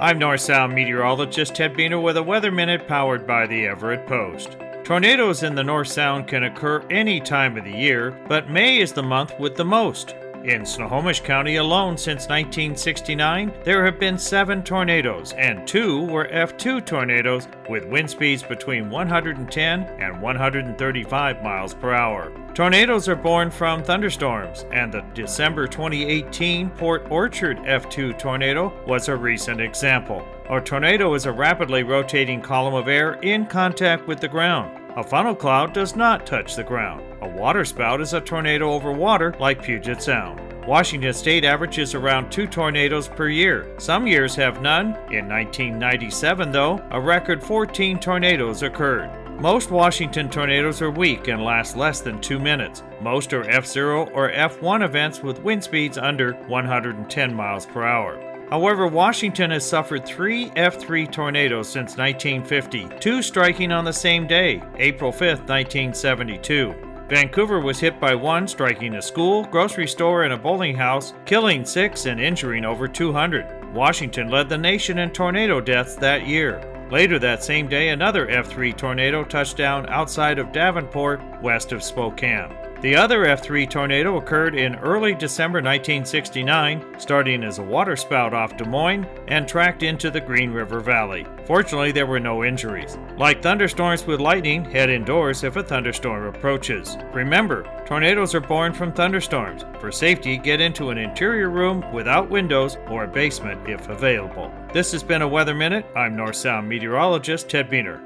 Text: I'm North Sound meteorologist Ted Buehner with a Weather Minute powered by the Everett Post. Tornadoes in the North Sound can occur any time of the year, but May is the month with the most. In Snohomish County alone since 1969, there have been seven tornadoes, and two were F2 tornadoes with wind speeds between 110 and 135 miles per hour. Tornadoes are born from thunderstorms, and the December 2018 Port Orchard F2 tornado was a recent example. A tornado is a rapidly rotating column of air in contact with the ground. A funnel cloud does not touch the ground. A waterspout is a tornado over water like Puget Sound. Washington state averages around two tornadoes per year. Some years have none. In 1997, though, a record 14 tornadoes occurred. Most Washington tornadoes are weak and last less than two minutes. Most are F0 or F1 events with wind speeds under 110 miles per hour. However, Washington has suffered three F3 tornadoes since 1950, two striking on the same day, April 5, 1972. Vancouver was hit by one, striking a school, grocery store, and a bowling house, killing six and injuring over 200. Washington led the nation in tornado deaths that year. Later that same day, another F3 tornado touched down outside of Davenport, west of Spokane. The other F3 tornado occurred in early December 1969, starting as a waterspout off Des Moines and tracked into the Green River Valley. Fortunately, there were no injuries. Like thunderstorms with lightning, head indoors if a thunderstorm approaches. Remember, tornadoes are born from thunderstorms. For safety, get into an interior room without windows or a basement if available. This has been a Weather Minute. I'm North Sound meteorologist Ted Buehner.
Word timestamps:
I'm 0.00 0.20
North 0.20 0.42
Sound 0.42 0.74
meteorologist 0.74 1.56
Ted 1.56 1.74
Buehner 1.74 2.00
with 2.00 2.16
a 2.16 2.22
Weather 2.22 2.52
Minute 2.52 2.86
powered 2.86 3.26
by 3.26 3.48
the 3.48 3.66
Everett 3.66 4.06
Post. 4.06 4.56
Tornadoes 4.84 5.42
in 5.42 5.56
the 5.56 5.64
North 5.64 5.88
Sound 5.88 6.28
can 6.28 6.44
occur 6.44 6.86
any 6.88 7.18
time 7.18 7.56
of 7.56 7.64
the 7.64 7.72
year, 7.72 8.12
but 8.28 8.48
May 8.48 8.78
is 8.78 8.92
the 8.92 9.02
month 9.02 9.32
with 9.40 9.56
the 9.56 9.64
most. 9.64 10.14
In 10.44 10.64
Snohomish 10.64 11.20
County 11.20 11.56
alone 11.56 11.98
since 11.98 12.28
1969, 12.28 13.52
there 13.64 13.84
have 13.84 13.98
been 13.98 14.16
seven 14.16 14.62
tornadoes, 14.62 15.32
and 15.32 15.66
two 15.66 16.04
were 16.04 16.28
F2 16.28 16.86
tornadoes 16.86 17.48
with 17.68 17.84
wind 17.86 18.08
speeds 18.08 18.44
between 18.44 18.88
110 18.88 19.82
and 19.82 20.22
135 20.22 21.42
miles 21.42 21.74
per 21.74 21.92
hour. 21.92 22.32
Tornadoes 22.54 23.08
are 23.08 23.16
born 23.16 23.50
from 23.50 23.82
thunderstorms, 23.82 24.64
and 24.70 24.92
the 24.92 25.04
December 25.12 25.66
2018 25.66 26.70
Port 26.70 27.06
Orchard 27.10 27.58
F2 27.58 28.16
tornado 28.16 28.72
was 28.86 29.08
a 29.08 29.16
recent 29.16 29.60
example. 29.60 30.24
A 30.50 30.60
tornado 30.60 31.14
is 31.14 31.26
a 31.26 31.32
rapidly 31.32 31.82
rotating 31.82 32.40
column 32.40 32.74
of 32.74 32.88
air 32.88 33.14
in 33.22 33.44
contact 33.44 34.06
with 34.06 34.20
the 34.20 34.28
ground. 34.28 34.87
A 34.98 35.02
funnel 35.04 35.36
cloud 35.36 35.74
does 35.74 35.94
not 35.94 36.26
touch 36.26 36.56
the 36.56 36.64
ground. 36.64 37.04
A 37.22 37.28
waterspout 37.28 38.00
is 38.00 38.14
a 38.14 38.20
tornado 38.20 38.72
over 38.72 38.90
water 38.90 39.32
like 39.38 39.62
Puget 39.62 40.02
Sound. 40.02 40.40
Washington 40.66 41.14
state 41.14 41.44
averages 41.44 41.94
around 41.94 42.32
two 42.32 42.48
tornadoes 42.48 43.06
per 43.06 43.28
year. 43.28 43.72
Some 43.78 44.08
years 44.08 44.34
have 44.34 44.60
none. 44.60 44.96
In 45.12 45.28
1997, 45.28 46.50
though, 46.50 46.84
a 46.90 47.00
record 47.00 47.44
14 47.44 48.00
tornadoes 48.00 48.64
occurred. 48.64 49.08
Most 49.40 49.70
Washington 49.70 50.28
tornadoes 50.28 50.82
are 50.82 50.90
weak 50.90 51.28
and 51.28 51.44
last 51.44 51.76
less 51.76 52.00
than 52.00 52.20
two 52.20 52.40
minutes. 52.40 52.82
Most 53.00 53.32
are 53.32 53.44
F0 53.44 54.10
or 54.12 54.32
F1 54.32 54.84
events 54.84 55.22
with 55.22 55.44
wind 55.44 55.62
speeds 55.62 55.96
under 55.96 56.32
110 56.48 57.32
miles 57.32 57.66
per 57.66 57.84
hour. 57.84 58.27
However, 58.50 58.86
Washington 58.86 59.50
has 59.50 59.64
suffered 59.66 60.06
three 60.06 60.50
F3 60.50 61.10
tornadoes 61.12 61.68
since 61.68 61.96
1950, 61.96 62.88
two 62.98 63.22
striking 63.22 63.70
on 63.70 63.84
the 63.84 63.92
same 63.92 64.26
day, 64.26 64.62
April 64.76 65.12
5, 65.12 65.20
1972. 65.40 66.74
Vancouver 67.08 67.60
was 67.60 67.78
hit 67.78 68.00
by 68.00 68.14
one, 68.14 68.46
striking 68.46 68.94
a 68.94 69.02
school, 69.02 69.44
grocery 69.44 69.86
store, 69.86 70.24
and 70.24 70.32
a 70.32 70.36
bowling 70.36 70.76
house, 70.76 71.14
killing 71.26 71.64
six 71.64 72.06
and 72.06 72.20
injuring 72.20 72.64
over 72.64 72.88
200. 72.88 73.74
Washington 73.74 74.28
led 74.28 74.48
the 74.48 74.58
nation 74.58 74.98
in 74.98 75.10
tornado 75.10 75.60
deaths 75.60 75.94
that 75.96 76.26
year. 76.26 76.62
Later 76.90 77.18
that 77.18 77.44
same 77.44 77.68
day, 77.68 77.90
another 77.90 78.26
F3 78.26 78.74
tornado 78.76 79.24
touched 79.24 79.58
down 79.58 79.86
outside 79.90 80.38
of 80.38 80.52
Davenport, 80.52 81.20
west 81.42 81.72
of 81.72 81.82
Spokane. 81.82 82.50
The 82.80 82.94
other 82.94 83.24
F3 83.24 83.68
tornado 83.68 84.18
occurred 84.18 84.54
in 84.54 84.76
early 84.76 85.12
December 85.12 85.58
1969, 85.58 87.00
starting 87.00 87.42
as 87.42 87.58
a 87.58 87.62
waterspout 87.62 88.32
off 88.32 88.56
Des 88.56 88.68
Moines 88.68 89.04
and 89.26 89.48
tracked 89.48 89.82
into 89.82 90.12
the 90.12 90.20
Green 90.20 90.52
River 90.52 90.78
Valley. 90.78 91.26
Fortunately, 91.44 91.90
there 91.90 92.06
were 92.06 92.20
no 92.20 92.44
injuries. 92.44 92.96
Like 93.16 93.42
thunderstorms 93.42 94.06
with 94.06 94.20
lightning, 94.20 94.64
head 94.64 94.90
indoors 94.90 95.42
if 95.42 95.56
a 95.56 95.62
thunderstorm 95.64 96.26
approaches. 96.26 96.96
Remember, 97.12 97.64
tornadoes 97.84 98.32
are 98.36 98.40
born 98.40 98.72
from 98.72 98.92
thunderstorms. 98.92 99.64
For 99.80 99.90
safety, 99.90 100.36
get 100.36 100.60
into 100.60 100.90
an 100.90 100.98
interior 100.98 101.50
room 101.50 101.82
without 101.92 102.30
windows 102.30 102.76
or 102.90 103.02
a 103.02 103.08
basement 103.08 103.68
if 103.68 103.88
available. 103.88 104.52
This 104.72 104.92
has 104.92 105.02
been 105.02 105.22
a 105.22 105.28
Weather 105.28 105.54
Minute. 105.54 105.84
I'm 105.96 106.14
North 106.14 106.36
Sound 106.36 106.68
meteorologist 106.68 107.48
Ted 107.48 107.68
Buehner. 107.68 108.00